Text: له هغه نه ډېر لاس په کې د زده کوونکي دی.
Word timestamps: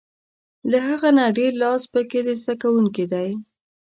له 0.71 0.79
هغه 0.87 1.09
نه 1.17 1.25
ډېر 1.37 1.53
لاس 1.63 1.83
په 1.93 2.01
کې 2.09 2.19
د 2.27 2.29
زده 2.41 2.53
کوونکي 2.61 3.05
دی. 3.13 3.29